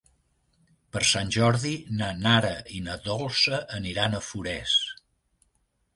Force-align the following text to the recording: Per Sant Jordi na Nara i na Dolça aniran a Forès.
Per 0.95 1.01
Sant 1.09 1.33
Jordi 1.35 1.73
na 1.99 2.09
Nara 2.23 2.51
i 2.79 2.81
na 2.87 2.97
Dolça 3.05 3.63
aniran 3.81 4.17
a 4.17 4.23
Forès. 4.31 4.77